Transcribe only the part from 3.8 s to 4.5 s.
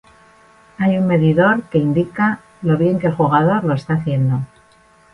haciendo.